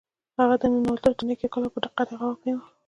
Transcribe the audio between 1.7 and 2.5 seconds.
په دقت یې غوږ